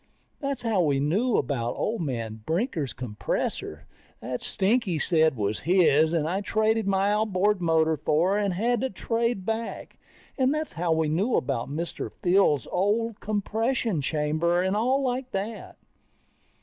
That's 0.39 0.63
how 0.63 0.81
we 0.81 0.99
knew 0.99 1.37
about 1.37 1.75
old 1.75 2.01
man 2.01 2.41
Brinker's 2.43 2.91
compressor 2.91 3.85
that 4.19 4.41
Stinky 4.41 4.97
said 4.97 5.35
was 5.37 5.59
his 5.59 6.11
and 6.11 6.27
I 6.27 6.41
traded 6.41 6.87
my 6.87 7.11
outboard 7.13 7.61
motor 7.61 7.95
for 7.95 8.35
and 8.35 8.55
had 8.55 8.81
to 8.81 8.89
trade 8.89 9.45
back. 9.45 9.99
And 10.39 10.51
that's 10.55 10.73
how 10.73 10.91
we 10.91 11.07
knew 11.07 11.35
about 11.35 11.69
Mr. 11.69 12.11
Fields' 12.23 12.65
old 12.71 13.19
compression 13.19 14.01
chamber, 14.01 14.59
and 14.59 14.75
all 14.75 15.03
like 15.03 15.29
that. 15.33 15.77